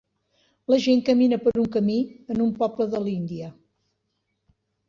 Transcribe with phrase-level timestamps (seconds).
[0.71, 1.99] La gent camina per un camí
[2.37, 3.55] en un poble de l'Índia.